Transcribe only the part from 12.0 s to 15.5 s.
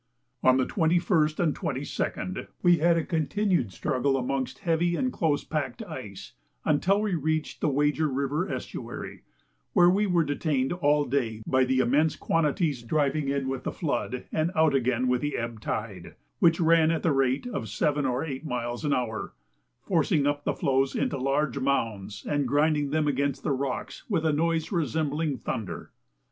quantities driving in with the flood and out again with the